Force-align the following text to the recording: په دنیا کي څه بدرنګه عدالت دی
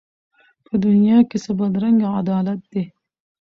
په 0.65 0.73
دنیا 0.85 1.17
کي 1.29 1.37
څه 1.43 1.51
بدرنګه 1.59 2.07
عدالت 2.21 2.59
دی 2.71 2.83